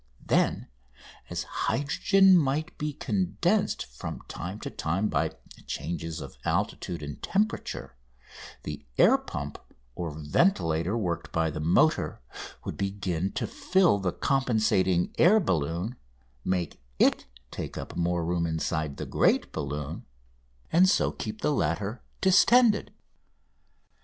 Then, 0.25 0.67
as 1.29 1.43
hydrogen 1.43 2.35
might 2.35 2.75
be 2.79 2.91
condensed 2.91 3.85
from 3.85 4.23
time 4.27 4.59
to 4.61 4.71
time 4.71 5.09
by 5.09 5.35
changes 5.67 6.21
of 6.21 6.37
altitude 6.43 7.03
and 7.03 7.21
temperature, 7.21 7.95
the 8.63 8.83
air 8.97 9.15
pump 9.19 9.59
or 9.93 10.09
ventilator 10.09 10.97
worked 10.97 11.31
by 11.31 11.51
the 11.51 11.59
motor 11.59 12.19
would 12.65 12.77
begin 12.77 13.31
to 13.33 13.45
fill 13.45 13.99
the 13.99 14.11
compensating 14.11 15.13
air 15.19 15.39
balloon, 15.39 15.97
make 16.43 16.81
it 16.97 17.27
take 17.51 17.77
up 17.77 17.95
more 17.95 18.25
room 18.25 18.47
inside 18.47 18.97
the 18.97 19.05
great 19.05 19.51
balloon, 19.51 20.07
and 20.71 20.89
so 20.89 21.11
keep 21.11 21.41
the 21.41 21.53
latter 21.53 22.01
distended. 22.21 22.91